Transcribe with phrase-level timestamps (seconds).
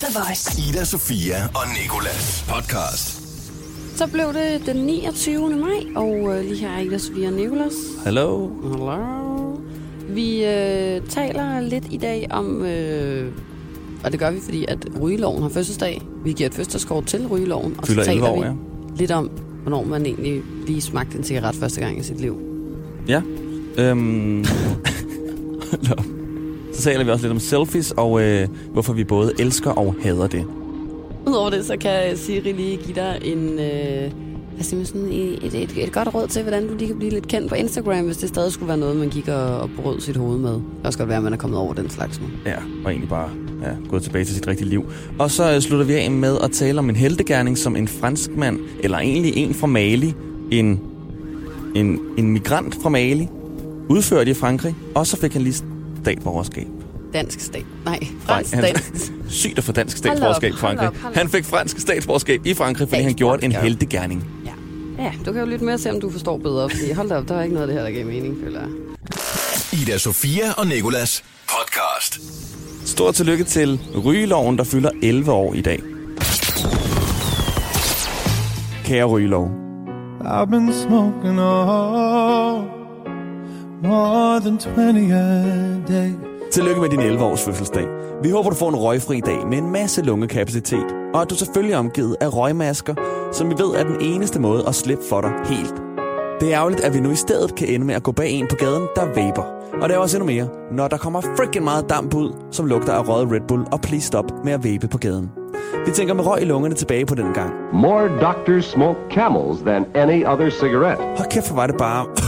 [0.00, 0.62] The Voice.
[0.68, 3.22] Ida, Sofia og Nikolas podcast.
[3.98, 5.50] Så blev det den 29.
[5.50, 7.72] maj, og øh, lige her er Ida, Sofia og Nicolas.
[8.04, 8.50] Hallo.
[8.62, 9.56] Hello.
[10.08, 13.32] Vi øh, taler lidt i dag om, øh,
[14.04, 16.02] og det gør vi, fordi at rygeloven har fødselsdag.
[16.24, 18.52] Vi giver et fødselsdagskort til rygeloven, og Fylder så 11 taler år, vi ja.
[18.96, 19.30] lidt om,
[19.62, 22.40] hvornår man egentlig lige smagte en cigaret første gang i sit liv.
[23.08, 23.22] Ja.
[23.78, 24.44] Øhm.
[26.80, 30.26] Så taler vi også lidt om selfies, og øh, hvorfor vi både elsker og hader
[30.26, 30.44] det.
[31.26, 34.12] Udover det, så kan Siri lige give dig en, øh,
[34.54, 36.96] hvad siger man, sådan et, et, et, et godt råd til, hvordan du lige kan
[36.96, 39.70] blive lidt kendt på Instagram, hvis det stadig skulle være noget, man gik og, og
[39.82, 40.52] brød sit hoved med.
[40.52, 42.26] Det kan også godt være, at man er kommet over den slags nu.
[42.46, 43.30] Ja, og egentlig bare
[43.62, 44.84] ja, gået tilbage til sit rigtige liv.
[45.18, 48.30] Og så øh, slutter vi af med at tale om en heldegærning, som en fransk
[48.36, 50.14] mand, eller egentlig en fra Mali,
[50.50, 50.80] en,
[51.74, 53.28] en, en migrant fra Mali,
[53.88, 55.64] udførte i Frankrig, og så fik han lige
[56.02, 56.66] statsborgerskab.
[57.12, 57.64] Dansk stat.
[57.84, 59.12] Nej, fransk Nej, han- stat.
[59.28, 60.88] Sygt at få dansk Hold da op, statsborgerskab i hold Frankrig.
[60.88, 64.24] op, hold da Han fik fransk statsborgerskab i Frankrig, fordi han gjorde en heldegærning.
[64.46, 64.50] Ja.
[65.04, 67.16] ja, du kan jo lytte med og se, om du forstår bedre, fordi hold da
[67.16, 68.68] op, der var ikke noget af det her, der gav mening, føler jeg.
[69.82, 72.20] Ida, Sofia og Nikolas podcast.
[72.84, 75.80] Stort tillykke til Rygeloven, der fylder 11 år i dag.
[78.84, 79.50] Kære Rygelov,
[80.20, 82.79] I've been smoking all
[83.82, 86.10] more than 20 a day.
[86.52, 87.86] tillykke med din 11-års fødselsdag.
[88.22, 91.74] Vi håber, du får en røgfri dag med en masse lungekapacitet, og at du selvfølgelig
[91.74, 92.94] er omgivet af røgmasker,
[93.32, 95.74] som vi ved er den eneste måde at slippe for dig helt.
[96.40, 98.46] Det er ærgerligt, at vi nu i stedet kan ende med at gå bag en
[98.50, 99.42] på gaden, der vaper.
[99.82, 102.92] Og det er også endnu mere, når der kommer freaking meget damp ud, som lugter
[102.92, 105.30] af røget Red Bull, og please stop med at vape på gaden.
[105.86, 107.50] Vi tænker med røg i lungerne tilbage på den gang.
[107.72, 111.02] More doctors smoke camels than any other cigarette.
[111.16, 112.19] Hold kæft, hvor var det bare...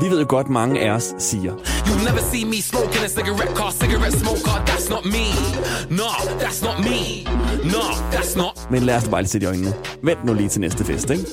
[0.00, 1.52] Vi ved jo godt, mange af os siger.
[1.54, 5.26] You'll never see me smoking a cigarette car, cigarette smoker, that's not me.
[5.90, 6.10] No,
[6.42, 7.24] that's not me.
[7.64, 8.70] No, that's not.
[8.70, 9.74] Men lad os bare lige sætte i øjnene.
[10.02, 11.24] Vent nu lige til næste fest, ikke?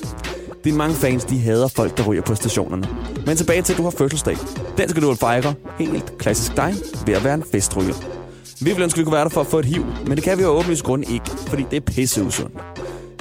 [0.63, 2.87] Dine mange fans, de hader folk, der ryger på stationerne.
[3.25, 4.37] Men tilbage til, at du har fødselsdag.
[4.77, 6.73] Den skal du fejre helt klassisk dig
[7.05, 7.93] ved at være en festryger.
[8.59, 10.37] Vi ville ønske, vi kunne være der for at få et hiv, men det kan
[10.37, 12.53] vi jo åbenlyst grund ikke, fordi det er pisseusundt.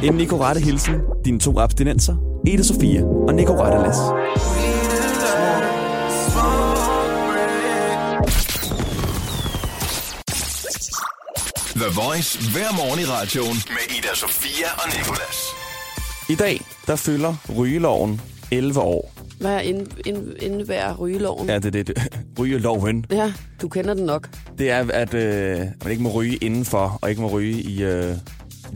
[0.02, 0.94] En Nico Rette hilsen,
[1.24, 2.16] dine to abstinenser,
[2.46, 3.96] Ida Sofia og Nico Rettelas.
[11.76, 15.38] The Voice hver morgen i radioen med Ida, Sofia og Nikolas.
[16.28, 18.20] I dag, der fylder rygeloven
[18.50, 19.12] 11 år.
[19.40, 21.48] Hvad ind, ind, indebærer rygeloven?
[21.48, 21.86] Ja, det er det.
[21.86, 21.96] det-
[22.38, 23.04] Rygeloven.
[23.10, 23.32] ja,
[23.62, 24.28] du kender den nok.
[24.58, 28.16] Det er, at øh, man ikke må ryge indenfor, og ikke må ryge i, øh,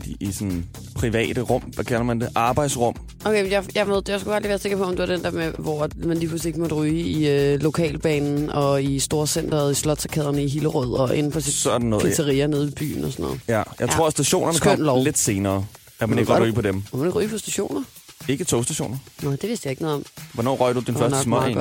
[0.07, 0.65] i, sådan
[0.95, 1.61] private rum.
[1.61, 2.29] Hvad kalder man det?
[2.35, 2.95] Arbejdsrum.
[3.25, 5.23] Okay, men jeg, jeg, ved, jeg skulle lige være sikker på, om det var den
[5.23, 9.71] der med, hvor man lige pludselig ikke måtte ryge i øh, lokalbanen og i Storcenteret,
[9.71, 12.09] i Slotsarkaderne i Hillerød og inde på sit Sådan noget, ja.
[12.09, 13.39] pizzeria nede i byen og sådan noget.
[13.47, 13.85] Ja, jeg Ja.
[13.85, 15.03] tror, at stationerne Skøn kom lov.
[15.03, 15.65] lidt senere.
[15.99, 16.75] At man ikke godt ryge på dem.
[16.93, 17.83] Må man ikke ryge på stationer?
[18.27, 18.97] Ikke togstationer.
[19.21, 20.05] Nå, det vidste jeg ikke noget om.
[20.33, 21.57] Hvornår røg du din var første smøg.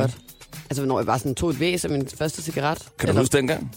[0.71, 2.79] Altså, hvornår jeg bare sådan tog et væs af min første cigaret.
[2.99, 3.73] Kan du huske dengang?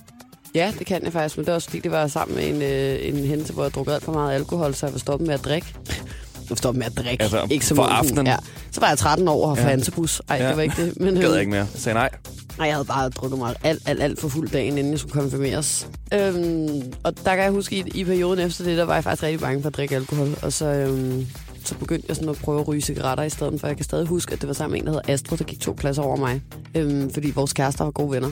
[0.55, 2.61] Ja, det kan jeg faktisk, men det var også fordi, det var sammen med en,
[2.61, 5.35] øh, en hente, hvor jeg drukkede alt for meget alkohol, så jeg var stoppet med
[5.35, 5.67] at drikke.
[5.87, 7.23] Jeg var stoppet med at drikke.
[7.23, 8.27] Altså, ikke som for sådan- aftenen?
[8.27, 8.35] Ja.
[8.71, 9.65] Så var jeg 13 år og Ja.
[9.67, 10.21] fansebus.
[10.29, 10.47] Ej, Ja.
[10.49, 10.99] det var ikke det.
[10.99, 11.59] Men, Gad øhm, jeg ikke mere.
[11.59, 12.09] Jeg sagde nej.
[12.57, 15.21] Nej, jeg havde bare drukket mig alt, alt, alt for fuld dagen, inden jeg skulle
[15.21, 15.87] konfirmeres.
[16.13, 19.23] Øhm, og der kan jeg huske, i, i perioden efter det, der var jeg faktisk
[19.23, 20.35] rigtig bange for at drikke alkohol.
[20.41, 21.27] Og så, øhm,
[21.63, 23.67] så begyndte jeg sådan at prøve at ryge cigaretter i stedet for.
[23.67, 25.59] Jeg kan stadig huske, at det var sammen med en, der hed Astrid, der gik
[25.59, 26.41] to klasser over mig.
[26.75, 28.31] Øhm, fordi vores kærester var gode venner.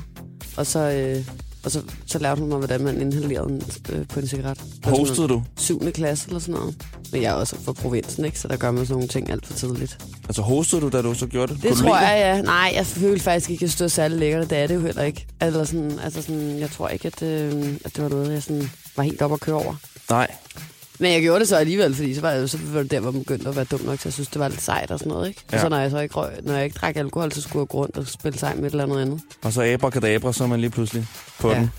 [0.57, 1.25] Og så, øh,
[1.69, 4.61] og så, så lærte hun mig, hvordan man inhalerede en, øh, på en cigaret.
[4.83, 5.43] Hostede du?
[5.57, 5.91] 7.
[5.91, 6.75] klasse eller sådan noget.
[7.11, 8.39] Men jeg er også fra provinsen, ikke?
[8.39, 9.97] så der gør man sådan nogle ting alt for tidligt.
[10.23, 11.63] Altså hostede du, da du så gjorde det?
[11.63, 12.41] Det Kunne tror lide jeg, ja.
[12.41, 14.49] Nej, jeg følte faktisk ikke, at det stod særlig lækkert.
[14.49, 15.27] Det er det jo heller ikke.
[15.41, 18.69] Eller sådan, altså sådan, jeg tror ikke, at, øh, at det var noget, jeg sådan
[18.95, 19.75] var helt op at køre over.
[20.09, 20.27] Nej.
[20.99, 23.11] Men jeg gjorde det så alligevel, fordi så var, jeg, så var det der, hvor
[23.11, 25.09] man begyndte at være dum nok til at synes, det var lidt sejt og sådan
[25.13, 25.27] noget.
[25.27, 25.41] Ikke?
[25.51, 25.57] Ja.
[25.57, 25.61] Ja.
[25.63, 27.67] Og så når jeg så ikke, røg, når jeg ikke drak alkohol, så skulle jeg
[27.67, 29.19] gå rundt og spille sej med et eller andet andet.
[29.43, 31.05] Og så abracadabra, så er man lige pludselig
[31.39, 31.55] på Ja.
[31.55, 31.71] den.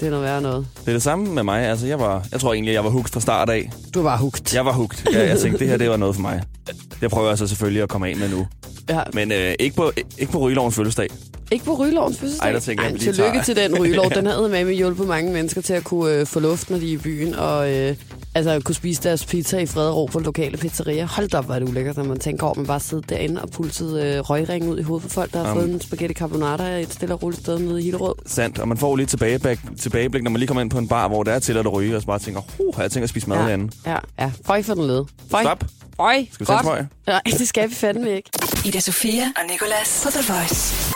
[0.00, 0.66] Det er noget værre noget.
[0.80, 1.62] Det er det samme med mig.
[1.62, 3.70] Altså, jeg, var, jeg tror egentlig, jeg var hooked fra start af.
[3.94, 4.54] Du var hugt.
[4.54, 5.12] Jeg var hooked.
[5.12, 6.42] Jeg, jeg tænkte, det her det var noget for mig.
[7.00, 8.46] Det prøver jeg så selvfølgelig at komme af med nu.
[8.88, 9.00] Ja.
[9.12, 11.08] Men øh, ikke, på, ikke på rygelovens fødselsdag.
[11.52, 12.46] Ikke på rygelovens fødselsdag.
[12.46, 14.10] Ej, der tænker jeg, vi lige tillykke tager- til den rygelov.
[14.14, 16.88] Den havde med med hjulpet mange mennesker til at kunne øh, få luft, når de
[16.88, 17.96] er i byen, og øh,
[18.34, 21.06] altså, kunne spise deres pizza i fred og ro på lokale pizzerier.
[21.06, 23.02] Hold da op, hvor er det ulækkert, når man tænker over, at man bare sidder
[23.08, 25.62] derinde og pulset øh, røgringen ud i hovedet for folk, der har Jamen.
[25.62, 28.14] fået en spaghetti carbonara et stille og roligt sted nede i Hillerød.
[28.26, 28.58] Sandt.
[28.58, 31.08] Og man får jo lige tilbageblik, tilbageblik, når man lige kommer ind på en bar,
[31.08, 33.10] hvor der er til at ryge, og så bare tænker, huh, har jeg tænkt at
[33.10, 33.44] spise mad ja.
[33.44, 33.72] herinde.
[33.86, 34.30] Ja, ja.
[34.46, 35.04] Føj for den led.
[35.30, 35.42] Føj.
[35.42, 35.64] Stop.
[35.96, 36.26] Føj.
[36.32, 36.86] Skal vi Godt.
[37.06, 38.30] Nej, det skal vi fandme ikke.
[38.64, 40.93] Ida Sofia og Nicolas på The Voice.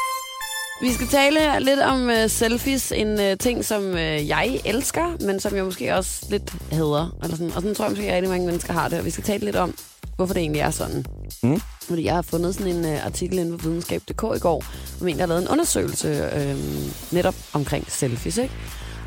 [0.80, 5.40] Vi skal tale lidt om uh, selfies, en uh, ting, som uh, jeg elsker, men
[5.40, 7.16] som jeg måske også lidt hader.
[7.22, 7.52] Eller sådan.
[7.52, 8.98] Og sådan tror jeg måske, at rigtig mange mennesker har det.
[8.98, 9.74] Og vi skal tale lidt om,
[10.16, 11.04] hvorfor det egentlig er sådan.
[11.42, 11.60] Mm.
[11.82, 14.64] Fordi jeg har fundet sådan en uh, artikel inde på videnskab.dk i går,
[15.00, 18.38] om en, der har lavet en undersøgelse uh, netop omkring selfies.
[18.38, 18.54] Ikke?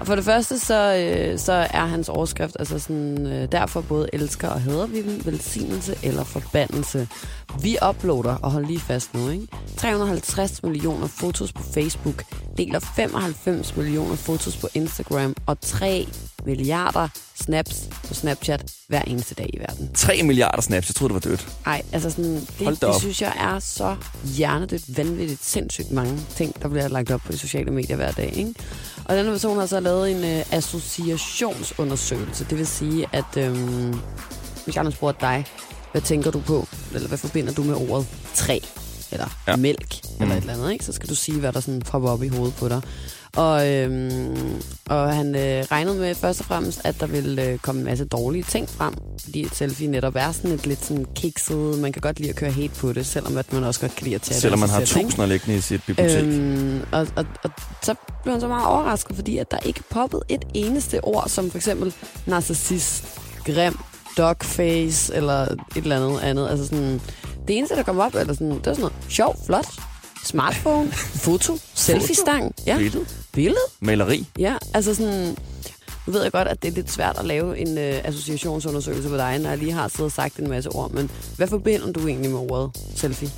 [0.02, 4.10] Og for det første, så, øh, så er hans overskrift altså sådan, øh, derfor både
[4.14, 7.08] elsker og hader vi dem, velsignelse eller forbandelse.
[7.62, 9.48] Vi uploader, og hold lige fast nu, ikke?
[9.78, 12.24] 350 millioner fotos på Facebook,
[12.58, 16.08] deler 95 millioner fotos på Instagram og 3
[16.46, 19.90] milliarder snaps på Snapchat hver eneste dag i verden.
[19.94, 21.48] 3 milliarder snaps, jeg troede, det var dødt.
[21.66, 26.68] Ej, altså sådan, det, det synes jeg er så hjernedødt, vanvittigt, sindssygt mange ting, der
[26.68, 28.34] bliver lagt op på de sociale medier hver dag.
[28.38, 28.54] Ikke?
[29.12, 32.46] Og denne person har så lavet en øh, associationsundersøgelse.
[32.50, 34.00] Det vil sige, at øhm,
[34.64, 35.46] hvis jeg nu spurgte dig,
[35.92, 38.60] hvad tænker du på, eller hvad forbinder du med ordet træ,
[39.12, 39.52] eller Ja.
[39.52, 39.58] ja.
[40.28, 40.38] Mælk, eller Mm.
[40.38, 40.86] et eller andet, ikke?
[40.86, 42.82] så skal du sige, hvad der sådan popper op i hovedet på dig.
[43.36, 47.80] Og, øhm, og han øh, regnede med først og fremmest, at der ville øh, komme
[47.80, 51.80] en masse dårlige ting frem, fordi et selfie netop er sådan et lidt sådan kikset,
[51.80, 54.04] man kan godt lide at køre hate på det, selvom at man også godt kan
[54.04, 56.24] lide at tage Selvom man har selv, tusinder liggende i sit bibliotek.
[56.24, 56.82] Øhm.
[56.92, 57.50] Og, og, og
[57.84, 61.52] så blev han så meget overrasket, fordi at der ikke poppede et eneste ord, som
[61.52, 61.94] for eksempel
[62.26, 63.06] narcissist,
[63.46, 63.78] grim,
[64.18, 66.50] dogface, eller et eller andet andet.
[66.50, 67.02] Altså sådan,
[67.48, 69.68] det eneste, der kom op, eller sådan, det var sådan noget sjov, flot,
[70.24, 73.06] smartphone, foto, selfie-stang, ja, Billede.
[73.32, 74.28] billede, Maleri.
[74.40, 75.38] ja, altså sådan...
[76.08, 79.18] Nu ved jeg godt, at det er lidt svært at lave en øh, associationsundersøgelse på
[79.18, 82.08] dig, når jeg lige har siddet og sagt en masse ord, men hvad forbinder du
[82.08, 83.30] egentlig med ordet selfie?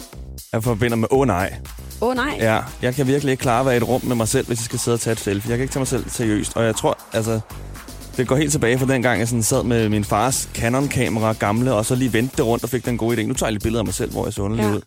[0.53, 1.53] Jeg forbinder med, åh oh, nej.
[2.01, 4.15] Åh oh, nej, Ja, jeg kan virkelig ikke klare at være i et rum med
[4.15, 5.49] mig selv, hvis jeg skal sidde og tage et selfie.
[5.49, 7.39] Jeg kan ikke tage mig selv seriøst, og jeg tror, altså...
[8.17, 11.73] Det går helt tilbage fra den gang, jeg sådan sad med min fars Canon-kamera gamle,
[11.73, 13.25] og så lige vendte det rundt og fik den gode idé.
[13.25, 14.71] Nu tager jeg lige billeder af mig selv, hvor jeg så underlig Ja.
[14.75, 14.81] ud.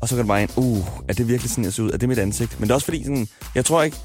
[0.00, 1.90] Og så går det bare ind, uh, er det virkelig sådan, jeg ser ud?
[1.90, 2.60] Er det mit ansigt?
[2.60, 3.96] Men det er også fordi, sådan, jeg tror ikke,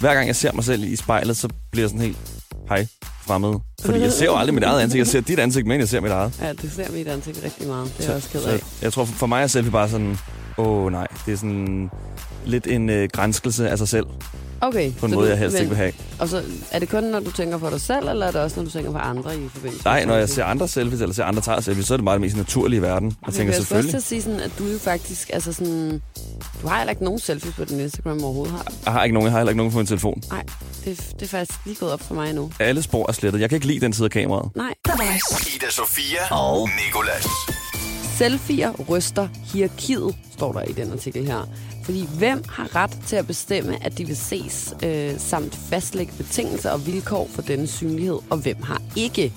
[0.00, 2.18] hver gang jeg ser mig selv i spejlet, så bliver jeg sådan helt,
[2.68, 2.86] hej,
[3.26, 3.54] fremmed.
[3.84, 4.98] Fordi jeg ser jo aldrig mit eget ansigt.
[4.98, 6.40] Jeg ser dit ansigt, men jeg ser mit eget.
[6.40, 7.92] Ja, det ser mit ansigt rigtig meget.
[7.98, 8.58] Det er jeg også ked af.
[8.58, 10.18] Så jeg tror, for mig er selfie bare sådan,
[10.58, 11.90] åh oh, nej, det er sådan
[12.46, 14.06] lidt en øh, grænskelse af sig selv,
[14.66, 14.92] Okay.
[14.92, 15.92] på en så måde, du- jeg helst men, ikke vil have.
[16.18, 18.56] Og så er det kun, når du tænker på dig selv, eller er det også,
[18.56, 21.24] når du tænker på andre i forbindelse Nej, når jeg ser andre selfies, eller ser
[21.24, 23.08] andre tager selfies, så er det det mest naturlige i verden.
[23.08, 26.02] Jeg Men tænker jeg selvfølgelig, at sige sådan, at du jo faktisk, altså sådan,
[26.62, 28.62] du har heller ikke nogen selfies på din Instagram overhovedet har.
[28.62, 28.72] du?
[28.84, 30.22] jeg har ikke nogen, jeg har heller ikke nogen på min telefon.
[30.30, 30.44] Nej,
[30.84, 32.50] det, det er faktisk lige gået op for mig nu.
[32.60, 33.40] Alle spor er slettet.
[33.40, 34.50] Jeg kan ikke lide den side af kameraet.
[34.56, 34.74] Nej.
[35.56, 37.26] Ida Sofia og Nikolas.
[38.18, 41.48] Selfier ryster hierarkiet, står der i den artikel her.
[41.84, 46.70] Fordi hvem har ret til at bestemme, at de vil ses, øh, samt fastlægge betingelser
[46.70, 49.32] og vilkår for denne synlighed, og hvem har ikke?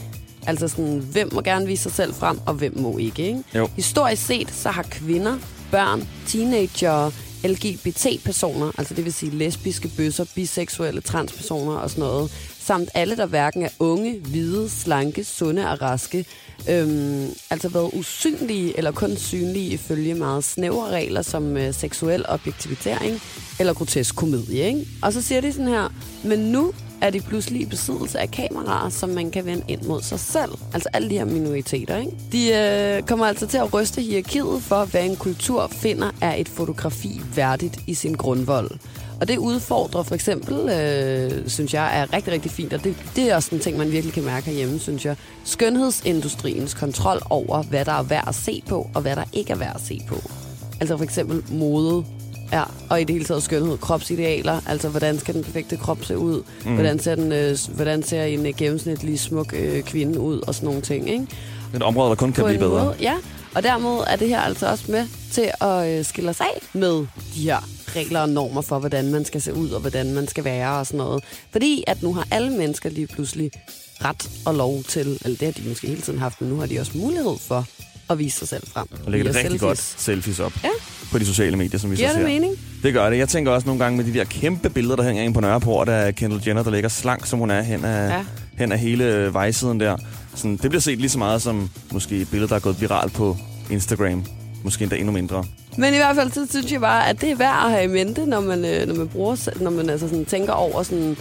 [0.47, 3.43] Altså sådan, hvem må gerne vise sig selv frem, og hvem må ikke, ikke?
[3.55, 3.69] Jo.
[3.75, 5.37] Historisk set, så har kvinder,
[5.71, 7.11] børn, teenager,
[7.43, 13.25] LGBT-personer, altså det vil sige lesbiske, bøsser, biseksuelle, transpersoner og sådan noget, samt alle, der
[13.25, 16.25] hverken er unge, hvide, slanke, sunde og raske,
[16.69, 23.21] øhm, altså været usynlige eller kun synlige ifølge meget snævre regler som øh, seksuel objektivitering
[23.59, 24.67] eller grotesk komedie.
[24.67, 24.87] Ikke?
[25.01, 25.93] Og så siger de sådan her,
[26.23, 30.01] men nu er de pludselig i besiddelse af kameraer, som man kan vende ind mod
[30.01, 30.51] sig selv.
[30.73, 31.97] Altså alle de her minoriteter.
[31.97, 32.11] Ikke?
[32.31, 36.49] De øh, kommer altså til at ryste hierarkiet for, hvad en kultur finder er et
[36.49, 38.71] fotografi værdigt i sin grundvold.
[39.21, 42.73] Og det udfordrer for eksempel, øh, synes jeg, er rigtig, rigtig fint.
[42.73, 45.15] Og det, det er også en ting, man virkelig kan mærke herhjemme, synes jeg.
[45.43, 49.57] Skønhedsindustriens kontrol over, hvad der er værd at se på, og hvad der ikke er
[49.57, 50.15] værd at se på.
[50.79, 52.05] Altså for eksempel mode,
[52.51, 56.17] Ja, og i det hele taget skønhed, kropsidealer, altså hvordan skal den perfekte krop se
[56.17, 56.73] ud, mm.
[56.73, 60.67] hvordan, ser den, øh, hvordan ser en øh, gennemsnitlig smuk øh, kvinde ud, og sådan
[60.67, 61.27] nogle ting, ikke?
[61.75, 62.85] Et område, der kun kan På blive bedre.
[62.85, 63.13] Måde, ja,
[63.57, 67.05] og dermed er det her altså også med til at øh, skille os af med
[67.35, 67.57] de her
[67.95, 70.85] regler og normer for, hvordan man skal se ud, og hvordan man skal være og
[70.87, 71.23] sådan noget.
[71.51, 73.51] Fordi at nu har alle mennesker lige pludselig
[74.05, 76.65] ret og lov til, eller det har de måske hele tiden haft, men nu har
[76.65, 77.65] de også mulighed for
[78.09, 78.87] at vise sig selv frem.
[79.05, 79.61] Og lægger det rigtig selfies.
[79.61, 80.69] godt selfies op Ja.
[81.11, 82.27] på de sociale medier, som vi Giver så det ser.
[82.33, 82.53] mening?
[82.83, 83.17] Det gør det.
[83.17, 85.89] Jeg tænker også nogle gange med de der kæmpe billeder, der hænger ind på Nørreport
[85.89, 88.23] af Kendall Jenner, der ligger slank, som hun er, hen af, Ja.
[88.57, 89.97] Hen af hele vejsiden der.
[90.35, 93.13] Sådan, det bliver set lige så meget som måske et billede, der er gået viralt
[93.13, 93.37] på
[93.69, 94.25] Instagram.
[94.63, 95.43] Måske endda endnu mindre.
[95.77, 97.87] Men i hvert fald, så synes jeg bare, at det er værd at have i
[97.87, 101.17] mente, når man, øh, når man, bruger, når man altså sådan, tænker over sådan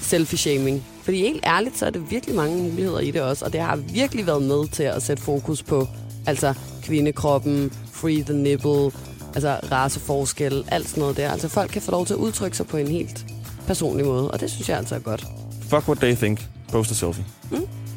[0.00, 0.82] selfie-shaming.
[1.02, 3.76] Fordi helt ærligt, så er det virkelig mange muligheder i det også, og det har
[3.76, 5.88] virkelig været med til at sætte fokus på
[6.26, 8.90] altså kvindekroppen, free the nipple,
[9.34, 11.30] altså raceforskel, alt sådan noget der.
[11.30, 13.26] Altså folk kan få lov til at udtrykke sig på en helt
[13.66, 15.26] personlig måde, og det synes jeg altså er godt.
[15.70, 16.55] Fuck what they think.
[16.72, 17.24] Post a selfie.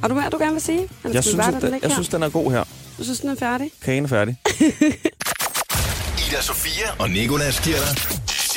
[0.01, 0.79] Har du mere, du gerne vil sige?
[1.03, 1.89] Eller Jeg synes, at den jeg her?
[1.89, 2.63] synes, den er god her.
[2.97, 3.71] Du synes, den er færdig?
[3.81, 4.37] Kagen er færdig.
[6.27, 7.77] Ida Sofia og Nikolas giver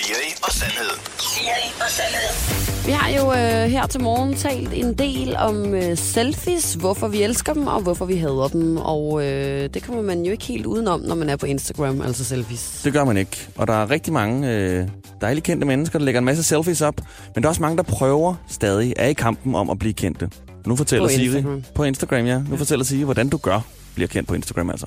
[0.03, 0.91] Siri og Sandhed.
[1.19, 2.87] Siri og Sandhed.
[2.87, 7.23] Vi har jo øh, her til morgen talt en del om øh, selfies, hvorfor vi
[7.23, 8.77] elsker dem og hvorfor vi hader dem.
[8.77, 12.25] Og øh, det kommer man jo ikke helt udenom, når man er på Instagram, altså
[12.25, 12.81] selfies.
[12.85, 13.49] Det gør man ikke.
[13.57, 14.89] Og der er rigtig mange øh,
[15.21, 17.01] dejligt kendte mennesker, der lægger en masse selfies op.
[17.35, 20.31] Men der er også mange, der prøver stadig, er i kampen om at blive kendte.
[20.67, 21.25] Nu fortæller På Siri...
[21.25, 21.63] Instagram.
[21.75, 22.43] På Instagram, ja.
[22.51, 23.61] Nu fortæller Siri, hvordan du gør,
[23.95, 24.87] bliver kendt på Instagram, altså.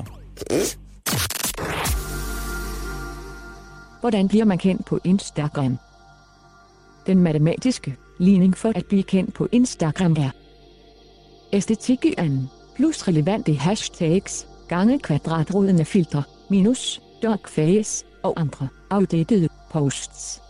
[4.06, 5.78] Hvordan bliver man kendt på Instagram?
[7.08, 10.30] Den matematiske ligning for at blive kendt på Instagram er
[11.54, 20.42] æstetikken plus relevante hashtags gange kvadratroden af filter minus dogface og andre outdated posts.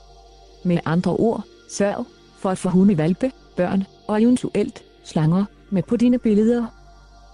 [0.66, 2.06] Med andre ord, sørg
[2.40, 6.66] for at få hunde valpe, børn og eventuelt slanger med på dine billeder.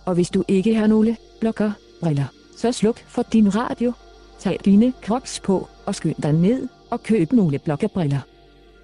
[0.05, 2.25] Og hvis du ikke har nogle blokker, briller,
[2.57, 3.93] så sluk for din radio.
[4.39, 8.19] Tag dine krops på og skynd dig ned og køb nogle blokkebriller.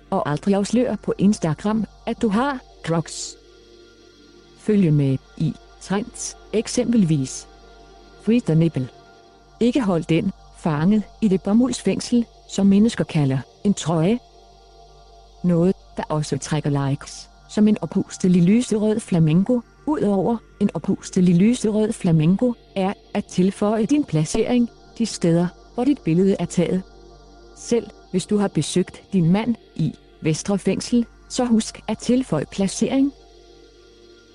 [0.09, 3.35] Og aldrig afslør på Instagram, at du har crocs.
[4.59, 7.47] Følg med i trends, eksempelvis
[8.21, 8.89] Free the nipple.
[9.59, 14.19] Ikke hold den fanget i det bomuldsfængsel, som mennesker kalder en trøje.
[15.43, 19.59] Noget, der også trækker likes, som en oppustelig lyserød flamingo.
[19.85, 26.35] Udover en oppustelig lyserød flamingo, er at tilføje din placering de steder, hvor dit billede
[26.39, 26.83] er taget.
[27.59, 33.11] Selv hvis du har besøgt din mand i Vestre Fængsel, så husk at tilføje placering.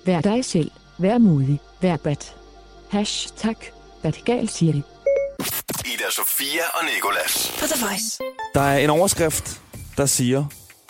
[0.05, 2.35] Vær dig selv, vær modig, vær bat.
[2.89, 3.55] Hashtag,
[4.03, 4.81] batgal Siri.
[5.85, 7.55] Ida Sofia og Nikolas.
[7.59, 8.19] På The Voice.
[8.53, 9.61] Der er en overskrift,
[9.97, 10.45] der siger,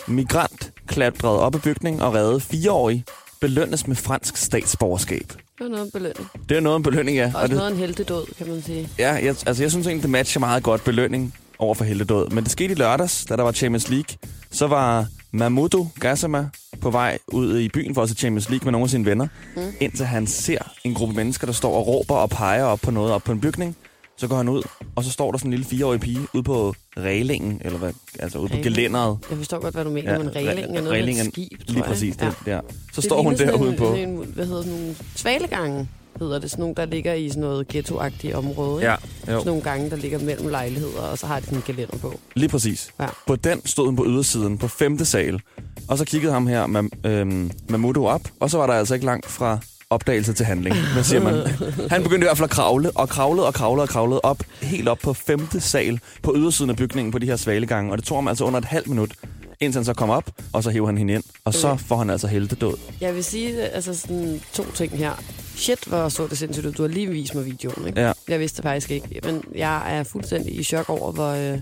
[0.06, 3.04] migrant klatrede op i bygningen og redde fireårig
[3.40, 5.32] belønnes med fransk statsborgerskab.
[5.58, 6.28] Det er noget belønning.
[6.48, 7.26] Det er noget en belønning, ja.
[7.26, 8.88] Også Og det, noget en heltedåd, kan man sige.
[8.98, 12.30] ja jeg, altså jeg synes egentlig, det matcher meget godt belønning over for Heldedåd.
[12.30, 14.16] Men det skete i lørdags, da der var Champions League.
[14.50, 16.48] Så var Mahmoudou Gassama
[16.80, 19.26] på vej ud i byen for at se Champions League med nogle af sine venner.
[19.56, 19.62] Mm.
[19.80, 23.12] Indtil han ser en gruppe mennesker, der står og råber og peger op på noget
[23.12, 23.76] op på en bygning.
[24.16, 24.62] Så går han ud,
[24.96, 28.38] og så står der sådan en lille fireårig pige ude på reglingen, eller hvad, altså
[28.38, 28.74] ude på Reling.
[28.76, 29.18] gelænderet.
[29.30, 31.50] Jeg forstår godt, hvad du mener, ja, men re- reglingen er noget med et skib,
[31.50, 31.84] tror Lige jeg.
[31.84, 32.60] præcis, det, ja.
[32.92, 33.94] Så Det står hun derude en, på...
[33.94, 36.50] En, hvad hedder sådan nogle svalegange, hedder det.
[36.50, 38.82] Sådan nogle, der ligger i sådan noget ghettoagtigt område.
[38.82, 38.90] ikke?
[38.90, 38.96] Ja,
[39.32, 39.38] jo.
[39.38, 42.20] Sådan nogle gange, der ligger mellem lejligheder, og så har de sådan en gelænder på.
[42.34, 42.90] Lige præcis.
[43.00, 43.06] Ja.
[43.26, 45.40] På den stod hun på ydersiden, på femte sal.
[45.88, 49.06] Og så kiggede ham her, Mam, øhm, Mamudo op, og så var der altså ikke
[49.06, 49.58] langt fra
[49.90, 50.76] opdagelse til handling.
[50.92, 51.34] Hvad siger man?
[51.90, 54.88] Han begyndte i hvert fald at kravle, og kravlede og kravlede og kravlede op, helt
[54.88, 57.92] op på femte sal, på ydersiden af bygningen på de her svalegange.
[57.92, 59.12] Og det tog ham altså under et halvt minut,
[59.60, 61.22] indtil han så kom op, og så hævde han hende ind.
[61.44, 62.78] Og så får han altså heldedåd.
[63.00, 65.12] Jeg vil sige altså sådan to ting her.
[65.56, 66.72] Shit, hvor så det sindssygt ud.
[66.72, 68.00] Du har lige vist mig videoen, ikke?
[68.00, 68.12] Ja.
[68.28, 69.20] Jeg vidste det faktisk ikke.
[69.24, 71.58] Men jeg er fuldstændig i chok over, hvor, øh,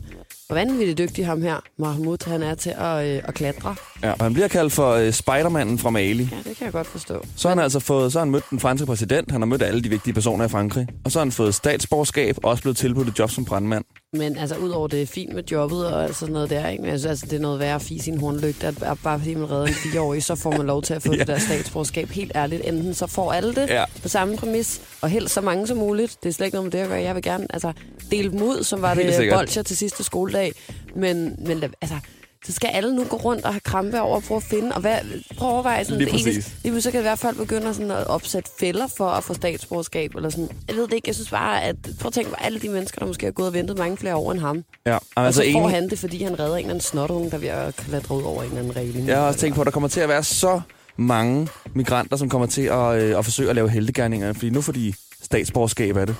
[0.46, 3.74] hvor vanvittigt dygtig ham her, Mahmoud, han er til at, øh, at klatre.
[4.02, 6.28] Ja, og han bliver kaldt for øh, Spidermanden fra Mali.
[6.32, 7.24] Ja, det kan jeg godt forstå.
[7.36, 9.62] Så har han altså fået, så har han mødt den franske præsident, han har mødt
[9.62, 10.88] alle de vigtige personer i Frankrig.
[11.04, 13.84] Og så har han fået statsborgerskab, og også blevet tilbudt et job som brandmand.
[14.14, 16.82] Men altså, udover det er fint med jobbet og sådan noget der, ikke?
[16.82, 19.34] Men jeg synes, altså, det er noget værre at fise sin hornlygte, at bare fordi
[19.34, 21.18] man redder en fireårig, så får man lov til at få Ja.
[21.18, 22.08] det der statsborgerskab.
[22.08, 23.84] Helt ærligt, enten så får alle det Ja.
[24.02, 26.16] på samme præmis, og helst så mange som muligt.
[26.22, 27.02] Det er slet ikke noget med det at gøre.
[27.02, 27.72] Jeg vil gerne altså,
[28.10, 30.52] dele dem ud, som var Helt det bolcher til sidste skoledag.
[30.96, 31.96] Men, men altså,
[32.46, 34.74] så skal alle nu gå rundt og have krampe over at prøve at finde.
[34.74, 34.96] Og hvad,
[35.36, 36.54] prøv at overveje sådan, Lige det præcis.
[36.64, 39.34] Lige så kan det være, at folk begynder sådan at opsætte fælder for at få
[39.34, 40.14] statsborgerskab.
[40.14, 40.48] Eller sådan.
[40.68, 41.08] Jeg ved det ikke.
[41.08, 43.48] Jeg synes bare, at prøv at tænke på alle de mennesker, der måske har gået
[43.48, 44.64] og ventet mange flere år end ham.
[44.86, 46.80] Ja, og Og så altså får enig, han det, fordi han redder en eller anden
[46.80, 49.08] snotunge, der er at klatre ud over en eller anden regling.
[49.08, 50.60] jeg har også tænkt på, at der kommer til at være så
[50.96, 54.72] mange migranter, som kommer til at, øh, at forsøge at lave heldegerninger, fordi nu får
[54.72, 56.16] de statsborgerskab af det.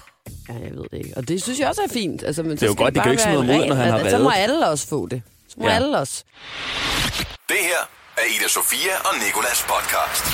[0.49, 1.13] Ja, jeg ved det ikke.
[1.17, 2.23] Og det synes jeg også er fint.
[2.23, 4.11] Altså, men Det er jo godt, de kan jo ikke smide ud, når han har
[4.11, 4.43] Så må reddet.
[4.43, 5.23] alle også få det.
[5.59, 5.79] Må Ja.
[7.49, 7.83] Det her
[8.17, 10.25] er Ida Sofia og Nikolas podcast.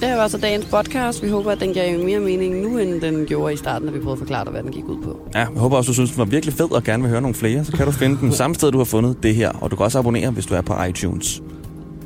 [0.00, 1.22] Det her var så dagens podcast.
[1.22, 3.98] Vi håber, at den giver mere mening nu, end den gjorde i starten, da vi
[4.00, 5.28] prøvede at forklare dig, hvad den gik ud på.
[5.34, 7.34] Ja, jeg håber også, du synes, den var virkelig fed og gerne vil høre nogle
[7.34, 7.64] flere.
[7.64, 9.48] Så kan du finde den samme sted, du har fundet det her.
[9.50, 11.40] Og du kan også abonnere, hvis du er på iTunes.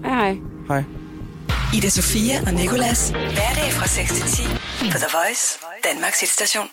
[0.05, 0.37] Hej hej.
[0.69, 0.85] Hej.
[1.75, 3.11] Ida Sofia og Nikolas.
[3.11, 4.43] Hverdag fra 6 til 10
[4.93, 6.69] på The Voice, Danmarks hitstation.